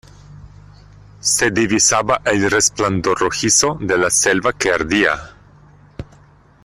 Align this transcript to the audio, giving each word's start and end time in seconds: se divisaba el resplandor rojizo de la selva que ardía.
se 1.19 1.51
divisaba 1.51 2.23
el 2.25 2.49
resplandor 2.49 3.19
rojizo 3.19 3.77
de 3.79 3.99
la 3.99 4.09
selva 4.09 4.51
que 4.51 4.71
ardía. 4.71 5.35